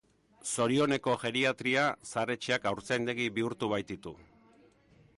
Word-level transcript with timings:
Zorioneko 0.53 1.13
geriatria, 1.25 1.85
zahar-etxeak 2.13 2.67
haurtzaindegi 2.71 3.31
bihurtu 3.39 3.73
baititu! 3.75 4.19